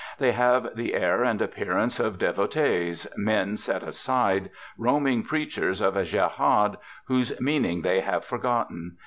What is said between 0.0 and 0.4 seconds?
They